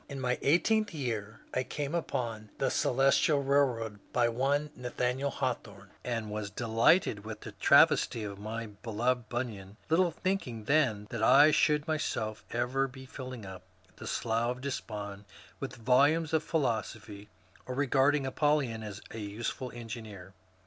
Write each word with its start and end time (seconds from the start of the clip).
Li 0.09 0.15
my 0.15 0.39
eighteenth 0.41 0.95
year 0.95 1.41
I 1.53 1.61
came 1.61 1.93
upon 1.93 2.49
^^ 2.55 2.57
The 2.57 2.71
Celestial 2.71 3.43
Bailroad" 3.43 3.99
by 4.13 4.29
one 4.29 4.71
Nathaniel 4.75 5.29
Hawthorne, 5.29 5.91
and 6.03 6.31
was 6.31 6.49
delighted 6.49 7.23
with 7.23 7.41
the 7.41 7.51
travesty 7.51 8.23
of 8.23 8.39
my 8.39 8.65
beloved 8.65 9.29
Bunyan, 9.29 9.77
little 9.89 10.09
thinking 10.09 10.63
then 10.63 11.05
that 11.11 11.21
I 11.21 11.51
should 11.51 11.87
myself 11.87 12.43
ever 12.49 12.87
be 12.87 13.05
filling 13.05 13.45
up 13.45 13.61
the 13.97 14.07
Slough 14.07 14.49
of 14.57 14.61
Despond 14.61 15.25
with 15.59 15.75
volumes 15.75 16.33
of 16.33 16.41
philosophy, 16.43 17.29
or 17.67 17.75
regarding 17.75 18.23
ApoUyon 18.25 18.83
as 18.83 19.01
a 19.11 19.19
useful 19.19 19.71
engineer. 19.71 20.33